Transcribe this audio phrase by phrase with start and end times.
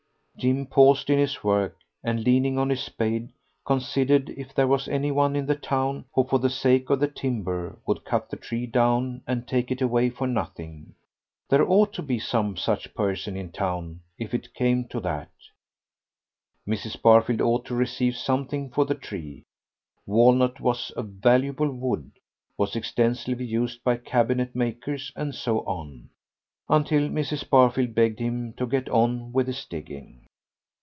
[0.37, 3.31] Jim paused in his work, and, leaning on his spade,
[3.63, 7.07] considered if there was any one in the town, who, for the sake of the
[7.07, 10.95] timber, would cut the tree down and take it away for nothing.
[11.47, 15.29] There ought to be some such person in town; if it came to that,
[16.67, 16.99] Mrs.
[16.99, 19.43] Barfield ought to receive something for the tree.
[20.07, 22.13] Walnut was a valuable wood,
[22.57, 26.09] was extensively used by cabinetmakers, and so on,
[26.67, 27.47] until Mrs.
[27.47, 30.25] Barfield begged him to get on with his digging.